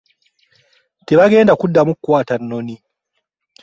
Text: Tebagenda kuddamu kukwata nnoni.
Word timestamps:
Tebagenda 1.07 1.53
kuddamu 1.59 1.91
kukwata 1.95 2.33
nnoni. 2.41 2.75